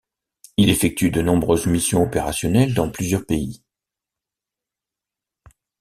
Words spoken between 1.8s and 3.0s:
opérationnelles dans